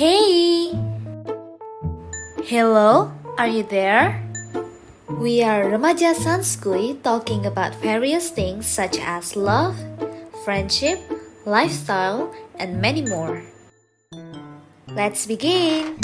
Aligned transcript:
Hey! 0.00 0.72
Hello, 2.48 3.12
are 3.36 3.52
you 3.52 3.68
there? 3.68 4.16
We 5.20 5.44
are 5.44 5.68
Remaja 5.68 6.16
Sanskui 6.16 7.04
talking 7.04 7.44
about 7.44 7.76
various 7.84 8.32
things 8.32 8.64
such 8.64 8.96
as 8.96 9.36
love, 9.36 9.76
friendship, 10.40 10.96
lifestyle, 11.44 12.32
and 12.56 12.80
many 12.80 13.04
more. 13.04 13.44
Let's 14.88 15.28
begin! 15.28 16.00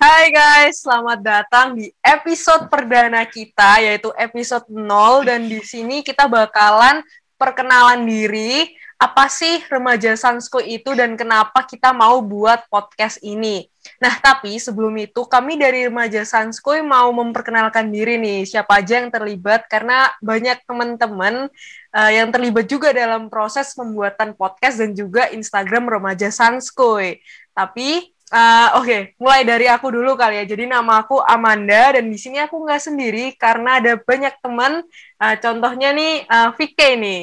Hai 0.00 0.32
guys, 0.32 0.80
selamat 0.80 1.20
datang 1.20 1.76
di 1.76 1.92
episode 2.00 2.72
perdana 2.72 3.28
kita 3.28 3.84
yaitu 3.84 4.08
episode 4.16 4.64
0 4.72 5.28
dan 5.28 5.44
di 5.44 5.60
sini 5.60 6.00
kita 6.00 6.24
bakalan 6.24 7.04
perkenalan 7.36 8.06
diri 8.06 8.70
apa 8.94 9.26
sih 9.26 9.60
remaja 9.66 10.14
Sansko 10.14 10.62
itu 10.62 10.94
dan 10.94 11.18
kenapa 11.18 11.66
kita 11.66 11.90
mau 11.90 12.22
buat 12.22 12.64
podcast 12.70 13.18
ini. 13.20 13.66
Nah, 14.00 14.16
tapi 14.16 14.56
sebelum 14.56 14.94
itu 14.96 15.28
kami 15.28 15.60
dari 15.60 15.90
remaja 15.90 16.24
Sansko 16.24 16.72
mau 16.80 17.12
memperkenalkan 17.12 17.90
diri 17.92 18.16
nih, 18.16 18.48
siapa 18.48 18.80
aja 18.80 19.02
yang 19.02 19.12
terlibat 19.12 19.66
karena 19.68 20.08
banyak 20.24 20.56
teman-teman 20.64 21.52
uh, 21.92 22.10
yang 22.14 22.32
terlibat 22.32 22.64
juga 22.64 22.94
dalam 22.96 23.28
proses 23.28 23.76
pembuatan 23.76 24.32
podcast 24.32 24.80
dan 24.80 24.96
juga 24.96 25.28
Instagram 25.28 26.00
remaja 26.00 26.32
Sanskoy. 26.32 27.20
Tapi 27.52 28.13
Uh, 28.34 28.82
Oke, 28.82 28.82
okay. 28.82 29.00
mulai 29.22 29.46
dari 29.46 29.70
aku 29.70 29.94
dulu 29.94 30.18
kali 30.18 30.42
ya. 30.42 30.44
Jadi 30.50 30.66
nama 30.66 31.06
aku 31.06 31.22
Amanda 31.22 31.94
dan 31.94 32.10
di 32.10 32.18
sini 32.18 32.42
aku 32.42 32.66
nggak 32.66 32.82
sendiri 32.82 33.30
karena 33.38 33.78
ada 33.78 33.94
banyak 33.94 34.34
teman. 34.42 34.82
Uh, 35.22 35.38
contohnya 35.38 35.94
nih 35.94 36.26
uh, 36.26 36.50
VK 36.50 36.98
nih. 36.98 37.22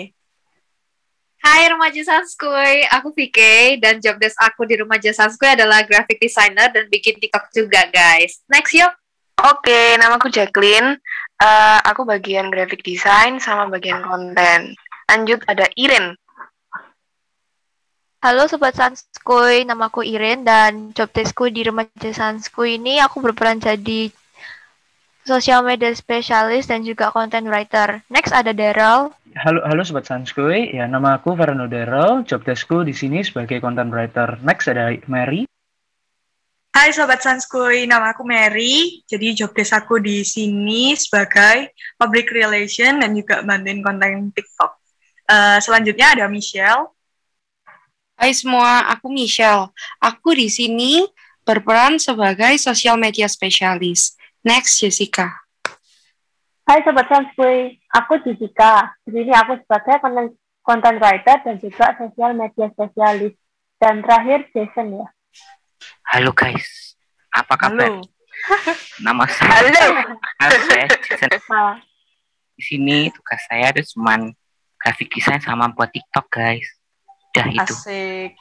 Hai 1.44 1.68
Remaja 1.68 2.00
Sanskuy, 2.06 2.88
aku 2.88 3.12
VK 3.12 3.40
dan 3.84 4.00
job 4.00 4.16
desk 4.24 4.40
aku 4.40 4.64
di 4.64 4.80
Remaja 4.80 5.12
Sanskuy 5.12 5.52
adalah 5.52 5.84
graphic 5.84 6.16
designer 6.16 6.72
dan 6.72 6.88
bikin 6.88 7.20
TikTok 7.20 7.52
juga 7.52 7.92
guys. 7.92 8.40
Next 8.48 8.72
yuk. 8.72 8.94
Oke, 9.42 9.68
okay, 9.68 9.88
nama 10.00 10.16
aku 10.16 10.31
Jacqueline. 10.31 10.96
Uh, 11.44 11.80
aku 11.92 12.08
bagian 12.08 12.48
graphic 12.48 12.88
design 12.88 13.42
sama 13.44 13.68
bagian 13.68 14.00
konten. 14.00 14.80
Lanjut 15.12 15.44
ada 15.44 15.68
Irin. 15.75 16.16
Halo 18.22 18.45
Sobat 18.45 18.77
Sanskuy, 18.77 19.66
nama 19.66 19.89
aku 19.89 20.05
Iren 20.05 20.45
dan 20.45 20.94
job 20.94 21.09
deskku 21.09 21.50
di 21.50 21.66
Remaja 21.66 22.14
Sanskuy 22.14 22.78
ini 22.78 23.02
aku 23.02 23.17
berperan 23.17 23.58
jadi 23.58 24.13
social 25.25 25.66
media 25.66 25.89
spesialis 25.89 26.69
dan 26.69 26.86
juga 26.86 27.09
content 27.09 27.50
writer. 27.50 28.05
Next 28.13 28.30
ada 28.30 28.53
Daryl. 28.53 29.09
Halo, 29.41 29.66
halo 29.66 29.81
Sobat 29.81 30.05
Sanskuy, 30.05 30.69
ya 30.69 30.86
nama 30.86 31.17
aku 31.17 31.33
Farno 31.33 31.66
Daryl, 31.66 32.22
job 32.30 32.45
deskku 32.45 32.86
di 32.86 32.94
sini 32.94 33.25
sebagai 33.25 33.58
content 33.58 33.89
writer. 33.89 34.38
Next 34.45 34.69
ada 34.69 34.94
Mary. 35.09 35.50
Hai 36.78 36.94
Sobat 36.94 37.25
Sanskuy, 37.25 37.89
nama 37.89 38.13
aku 38.13 38.22
Mary. 38.22 39.02
Jadi 39.09 39.33
job 39.33 39.50
desk 39.58 39.73
aku 39.73 39.97
di 39.97 40.22
sini 40.22 40.94
sebagai 40.94 41.73
public 41.97 42.30
relation 42.30 43.02
dan 43.02 43.17
juga 43.17 43.41
bantuin 43.41 43.81
konten 43.81 44.30
TikTok. 44.30 44.78
Uh, 45.25 45.58
selanjutnya 45.58 46.13
ada 46.13 46.30
Michelle. 46.30 47.00
Hai 48.22 48.38
semua, 48.38 48.86
aku 48.94 49.09
Michelle. 49.09 49.73
Aku 49.97 50.38
di 50.38 50.45
sini 50.45 51.02
berperan 51.41 51.97
sebagai 51.97 52.53
social 52.61 52.94
media 52.94 53.25
spesialis. 53.25 54.13
Next, 54.45 54.78
Jessica. 54.78 55.41
Hai 56.69 56.86
Sobat 56.86 57.09
Sanskuy, 57.09 57.81
aku 57.89 58.22
Jessica. 58.22 58.94
Di 59.09 59.25
sini 59.25 59.33
aku 59.33 59.58
sebagai 59.66 59.97
content, 60.05 60.38
content 60.61 61.02
writer 61.02 61.41
dan 61.41 61.58
juga 61.58 61.97
social 61.97 62.38
media 62.38 62.69
spesialis. 62.69 63.33
Dan 63.81 64.05
terakhir, 64.05 64.53
Jason 64.53 65.02
ya. 65.02 65.08
Halo 66.13 66.30
guys, 66.38 66.94
apa 67.33 67.58
kabar? 67.58 67.89
Halo. 67.89 68.06
Nama 69.09 69.23
saya 69.33 69.50
Halo. 69.66 69.85
Halo, 70.38 70.58
saya 70.69 70.85
Jason. 71.09 71.29
Di 72.53 72.62
sini 72.69 73.09
tugas 73.09 73.41
saya 73.50 73.73
itu 73.73 73.97
cuma 73.97 74.29
grafik 74.78 75.09
desain 75.09 75.41
sama 75.41 75.73
buat 75.73 75.90
TikTok 75.90 76.29
guys 76.29 76.81
udah 77.31 77.47
itu. 77.47 77.64
Asik. 77.64 78.31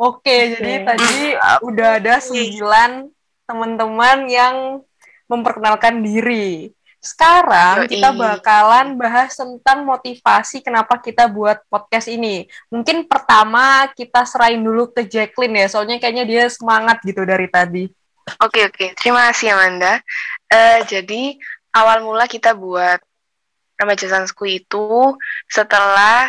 Oke, 0.00 0.24
okay. 0.24 0.40
jadi 0.56 0.74
tadi 0.88 1.14
udah 1.60 1.88
ada 2.00 2.14
sembilan 2.24 2.90
teman-teman 3.44 4.18
yang 4.32 4.56
memperkenalkan 5.28 6.00
diri. 6.00 6.72
Sekarang 7.00 7.84
Yoi. 7.84 7.96
kita 7.96 8.12
bakalan 8.12 8.96
bahas 8.96 9.32
tentang 9.36 9.84
motivasi 9.84 10.64
kenapa 10.64 11.00
kita 11.00 11.28
buat 11.28 11.64
podcast 11.68 12.08
ini. 12.08 12.48
Mungkin 12.72 13.08
pertama 13.08 13.88
kita 13.92 14.24
serahin 14.24 14.64
dulu 14.64 14.88
ke 14.92 15.04
Jacqueline 15.04 15.64
ya, 15.64 15.66
soalnya 15.68 15.96
kayaknya 16.00 16.24
dia 16.24 16.44
semangat 16.48 17.00
gitu 17.04 17.24
dari 17.24 17.48
tadi. 17.48 17.84
Oke 18.40 18.68
oke, 18.68 18.96
terima 18.96 19.32
kasih 19.32 19.52
Amanda. 19.52 20.00
Uh, 20.48 20.80
jadi 20.88 21.36
awal 21.72 22.04
mula 22.04 22.28
kita 22.28 22.52
buat 22.52 23.00
remaja 23.80 24.06
Sansku 24.12 24.44
itu 24.44 25.16
setelah 25.48 26.28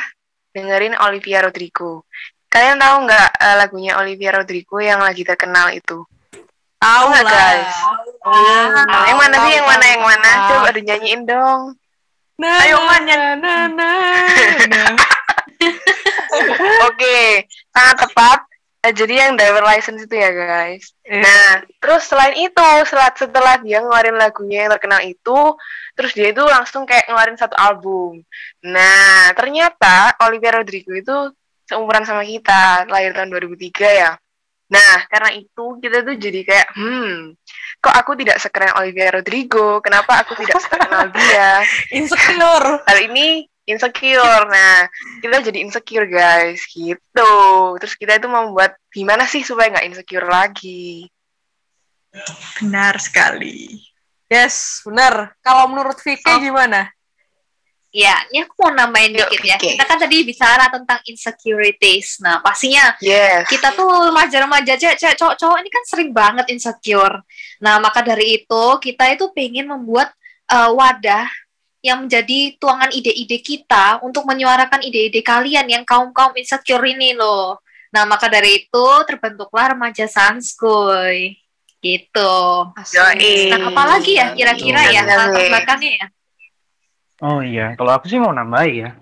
dengerin 0.52 0.96
Olivia 1.00 1.44
Rodrigo. 1.44 2.06
Kalian 2.52 2.78
tahu 2.80 3.08
nggak 3.08 3.30
uh, 3.40 3.56
lagunya 3.56 3.96
Olivia 3.96 4.36
Rodrigo 4.36 4.78
yang 4.84 5.00
lagi 5.00 5.24
terkenal 5.24 5.72
itu? 5.72 6.04
Tahu 6.82 7.04
nggak 7.08 7.26
guys? 7.26 7.76
Oh, 8.28 8.66
nah, 8.74 9.06
yang 9.08 9.20
mana 9.20 9.36
sih? 9.48 9.54
Yang 9.56 9.68
mana? 9.68 9.86
Yang 9.88 10.04
mana? 10.04 10.32
Coba 10.52 10.70
dinyanyiin 10.76 11.22
dong. 11.24 11.62
Nah, 12.42 12.58
Ayo 12.66 12.78
man 12.82 13.06
nah, 13.06 13.38
nah, 13.38 13.64
nah, 13.70 14.06
nah. 14.66 14.94
Oke, 16.90 17.46
sangat 17.70 17.96
tepat. 18.02 18.40
Nah, 18.82 18.92
jadi 18.98 19.14
yang 19.14 19.38
driver 19.38 19.62
license 19.62 20.10
itu 20.10 20.16
ya 20.18 20.34
guys. 20.34 20.90
Yeah. 21.06 21.22
Nah, 21.22 21.50
terus 21.78 22.10
selain 22.10 22.34
itu, 22.34 22.70
setelah 22.90 23.14
setelah 23.14 23.56
dia 23.62 23.78
ngeluarin 23.78 24.18
lagunya 24.18 24.66
yang 24.66 24.74
terkenal 24.74 25.06
itu, 25.06 25.40
terus 25.94 26.12
dia 26.18 26.34
itu 26.34 26.42
langsung 26.42 26.90
kayak 26.90 27.06
ngeluarin 27.06 27.38
satu 27.38 27.54
album. 27.62 28.26
Nah, 28.66 29.38
ternyata 29.38 30.18
Olivia 30.26 30.58
Rodrigo 30.58 30.98
itu 30.98 31.14
seumuran 31.70 32.10
sama 32.10 32.26
kita, 32.26 32.90
lahir 32.90 33.14
tahun 33.14 33.30
2003 33.30 34.02
ya. 34.02 34.12
Nah, 34.72 34.96
karena 35.12 35.30
itu 35.36 35.66
kita 35.78 36.02
tuh 36.02 36.16
jadi 36.16 36.42
kayak, 36.42 36.68
hmm, 36.74 37.38
kok 37.84 37.96
aku 38.02 38.18
tidak 38.18 38.42
sekeren 38.42 38.74
Olivia 38.82 39.14
Rodrigo? 39.14 39.78
Kenapa 39.84 40.26
aku 40.26 40.34
tidak 40.42 40.58
sekenal 40.58 41.12
dia? 41.12 41.62
Insecure. 42.02 42.82
Hal 42.88 42.98
ini 43.04 43.51
insecure. 43.66 44.46
Nah, 44.50 44.88
kita 45.22 45.42
jadi 45.46 45.60
insecure 45.62 46.08
guys, 46.10 46.66
gitu. 46.70 47.34
Terus 47.78 47.94
kita 47.98 48.18
itu 48.18 48.28
membuat 48.28 48.78
gimana 48.90 49.26
sih 49.30 49.46
supaya 49.46 49.72
nggak 49.72 49.88
insecure 49.88 50.28
lagi? 50.28 51.08
Benar 52.60 53.00
sekali. 53.00 53.80
Yes, 54.32 54.80
benar. 54.88 55.36
Kalau 55.44 55.68
menurut 55.68 56.00
Vicky 56.00 56.32
oh. 56.32 56.40
gimana? 56.40 56.88
Ya, 57.92 58.16
ini 58.32 58.48
aku 58.48 58.56
mau 58.56 58.72
nambahin 58.72 59.20
Yuk, 59.20 59.28
dikit 59.28 59.44
ya. 59.44 59.60
Okay. 59.60 59.76
Kita 59.76 59.84
kan 59.84 60.00
tadi 60.00 60.24
bicara 60.24 60.72
tentang 60.72 61.04
insecurities. 61.04 62.24
Nah, 62.24 62.40
pastinya 62.40 62.96
yes. 63.04 63.44
kita 63.52 63.76
tuh 63.76 64.08
remaja-remaja 64.08 64.80
cewek 64.80 65.20
cowok-cowok 65.20 65.58
ini 65.60 65.68
kan 65.68 65.84
sering 65.84 66.10
banget 66.16 66.48
insecure. 66.56 67.20
Nah, 67.60 67.84
maka 67.84 68.00
dari 68.00 68.40
itu 68.40 68.64
kita 68.80 69.12
itu 69.12 69.28
pengen 69.36 69.68
membuat 69.68 70.16
uh, 70.48 70.72
wadah 70.72 71.28
yang 71.82 72.06
menjadi 72.06 72.56
tuangan 72.62 72.94
ide-ide 72.94 73.42
kita 73.42 74.00
untuk 74.06 74.26
menyuarakan 74.30 74.86
ide-ide 74.86 75.26
kalian 75.26 75.66
yang 75.66 75.84
kaum-kaum 75.84 76.34
insecure 76.38 76.86
ini 76.86 77.18
loh. 77.18 77.58
Nah, 77.92 78.06
maka 78.08 78.30
dari 78.32 78.64
itu 78.64 78.88
terbentuklah 79.10 79.76
remaja 79.76 80.06
Sanskuy. 80.06 81.42
Gitu. 81.82 82.34
Yoi. 82.94 83.50
Nah, 83.50 83.74
apa 83.74 83.84
lagi 83.98 84.14
ya 84.14 84.38
kira-kira 84.38 84.94
ya 84.94 85.02
latar 85.02 85.34
belakangnya 85.34 85.92
ya? 85.98 86.08
Oh 87.22 87.42
iya, 87.42 87.74
kalau 87.78 87.98
aku 87.98 88.06
sih 88.06 88.22
mau 88.22 88.30
nambah 88.34 88.66
ya. 88.70 88.94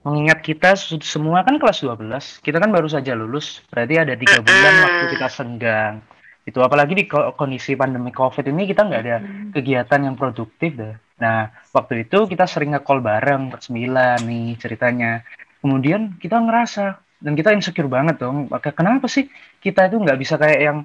Mengingat 0.00 0.40
kita 0.40 0.78
semua 0.80 1.44
kan 1.44 1.60
kelas 1.60 1.84
12, 1.84 2.40
kita 2.40 2.56
kan 2.56 2.72
baru 2.72 2.88
saja 2.88 3.12
lulus, 3.12 3.60
berarti 3.68 4.00
ada 4.00 4.16
tiga 4.16 4.40
bulan 4.40 4.74
waktu 4.80 5.04
kita 5.12 5.28
senggang. 5.28 6.00
Itu 6.48 6.64
apalagi 6.64 6.96
di 6.96 7.04
kondisi 7.10 7.76
pandemi 7.76 8.08
COVID 8.08 8.48
ini 8.48 8.64
kita 8.64 8.88
nggak 8.88 9.02
ada 9.04 9.16
kegiatan 9.52 10.00
yang 10.08 10.16
produktif 10.16 10.72
deh. 10.72 10.96
Nah, 11.20 11.52
waktu 11.76 12.08
itu 12.08 12.24
kita 12.24 12.48
sering 12.48 12.72
nge-call 12.72 13.04
bareng 13.04 13.52
bersembilan 13.52 14.24
nih 14.24 14.56
ceritanya. 14.56 15.20
Kemudian 15.60 16.16
kita 16.16 16.40
ngerasa 16.40 16.98
dan 17.20 17.32
kita 17.36 17.52
insecure 17.52 17.86
banget 17.86 18.16
dong. 18.18 18.48
Maka 18.48 18.72
kenapa 18.72 19.06
sih 19.06 19.28
kita 19.60 19.92
itu 19.92 20.00
nggak 20.00 20.18
bisa 20.18 20.40
kayak 20.40 20.60
yang 20.60 20.78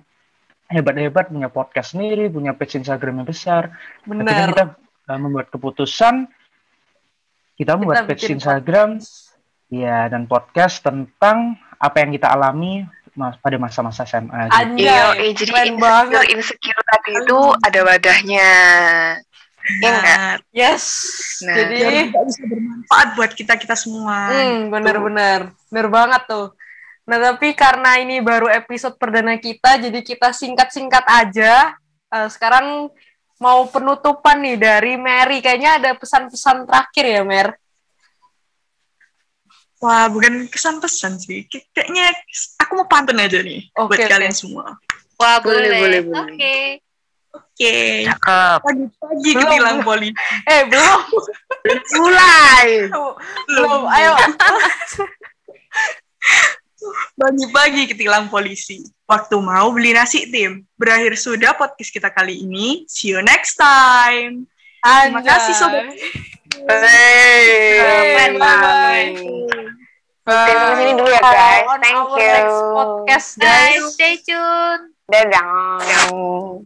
hebat-hebat 0.68 1.32
punya 1.32 1.48
podcast 1.48 1.96
sendiri, 1.96 2.28
punya 2.28 2.52
page 2.52 2.84
Instagram 2.84 3.24
yang 3.24 3.28
besar. 3.28 3.72
Benar. 4.04 4.28
Ketika 4.28 4.44
kita 4.52 4.66
uh, 5.16 5.20
membuat 5.20 5.48
keputusan 5.50 6.28
kita 7.56 7.80
membuat 7.80 8.04
kita 8.04 8.08
page 8.12 8.26
Instagram 8.36 9.00
ya 9.72 10.12
dan 10.12 10.28
podcast 10.28 10.84
tentang 10.84 11.56
apa 11.80 12.04
yang 12.04 12.12
kita 12.12 12.28
alami 12.28 12.84
mas 13.16 13.40
pada 13.40 13.56
masa-masa 13.56 14.04
SMA 14.04 14.52
gitu. 14.52 14.84
Iya, 14.84 15.16
eh, 15.16 15.32
jadi 15.32 15.72
insecure, 15.72 16.28
insecure 16.36 16.82
tadi 16.84 17.12
itu 17.16 17.40
ada 17.64 17.80
wadahnya. 17.88 18.52
Nah, 19.82 20.38
yes. 20.54 20.86
Nah, 21.42 21.56
jadi 21.58 22.14
bisa 22.14 22.44
bermanfaat 22.46 23.08
buat 23.18 23.32
kita 23.34 23.58
kita 23.58 23.74
semua. 23.74 24.30
Hmm, 24.30 24.70
benar-benar, 24.70 25.50
benar 25.74 25.88
banget 25.90 26.22
tuh. 26.30 26.48
Nah, 27.06 27.18
tapi 27.22 27.54
karena 27.58 28.02
ini 28.02 28.22
baru 28.22 28.50
episode 28.50 28.98
perdana 28.98 29.38
kita, 29.38 29.82
jadi 29.82 30.00
kita 30.06 30.34
singkat-singkat 30.34 31.06
aja. 31.06 31.74
Uh, 32.14 32.30
sekarang 32.30 32.90
mau 33.42 33.66
penutupan 33.70 34.42
nih 34.42 34.58
dari 34.58 34.94
Mary. 34.98 35.42
Kayaknya 35.42 35.82
ada 35.82 35.92
pesan-pesan 35.98 36.66
terakhir 36.70 37.06
ya, 37.06 37.22
Mer? 37.26 37.48
Wah, 39.82 40.10
bukan 40.10 40.50
kesan-pesan 40.50 41.22
sih. 41.22 41.46
Kayaknya 41.74 42.10
aku 42.62 42.72
mau 42.82 42.88
pantun 42.90 43.22
aja 43.22 43.42
nih 43.42 43.70
okay, 43.70 43.86
buat 43.86 44.00
okay. 44.02 44.10
kalian 44.10 44.34
semua. 44.34 44.78
Wah, 45.22 45.38
boleh, 45.42 45.70
boleh, 45.78 46.00
boleh. 46.06 46.22
Oke. 46.22 46.34
Okay. 46.38 46.85
Oke. 47.36 48.08
Okay. 48.08 48.08
Pagi-pagi 48.64 49.32
ketilang 49.36 49.80
polisi. 49.84 50.16
Eh, 50.48 50.62
belum. 50.68 51.00
Mulai. 52.00 52.68
Belum. 53.52 53.82
Ayo. 53.92 54.14
Pagi-pagi 57.16 57.82
ketilang 57.92 58.32
polisi. 58.32 58.84
Waktu 59.06 59.36
mau 59.40 59.70
beli 59.76 59.92
nasi 59.94 60.32
tim. 60.32 60.64
Berakhir 60.80 61.16
sudah 61.20 61.54
podcast 61.56 61.92
kita 61.92 62.10
kali 62.12 62.44
ini. 62.44 62.88
See 62.88 63.14
you 63.14 63.22
next 63.22 63.60
time. 63.60 64.48
Terima 64.86 65.22
kasih 65.22 65.54
sobat. 65.58 65.92
Hey. 66.70 67.82
Bye. 68.38 68.38
Bye. 68.38 69.14
Oke, 70.26 70.52
sampai 70.58 70.78
sini 70.82 70.92
dulu 70.98 71.10
ya 71.14 71.22
guys. 71.22 71.66
On 71.70 71.78
Thank 71.78 71.98
our 72.02 72.18
you. 72.18 72.26
next 72.34 72.60
podcast, 72.74 73.30
guys. 73.38 73.78
Guys, 73.78 73.94
stay 73.94 74.14
tune. 74.26 74.82
Dadah. 75.06 76.58